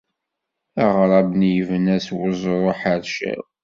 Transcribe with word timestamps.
Aɣrab-nni 0.83 1.49
yebna 1.55 1.97
s 2.05 2.07
weẓru 2.17 2.59
aḥercaw. 2.71 3.43